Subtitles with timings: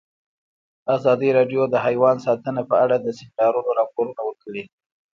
[0.95, 4.63] ازادي راډیو د حیوان ساتنه په اړه د سیمینارونو راپورونه ورکړي.